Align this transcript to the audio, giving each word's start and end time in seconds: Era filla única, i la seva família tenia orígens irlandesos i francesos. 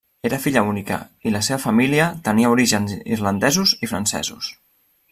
Era 0.27 0.37
filla 0.45 0.61
única, 0.69 0.97
i 1.29 1.33
la 1.35 1.41
seva 1.49 1.59
família 1.67 2.09
tenia 2.29 2.53
orígens 2.57 2.97
irlandesos 3.19 3.79
i 3.89 3.93
francesos. 3.95 4.53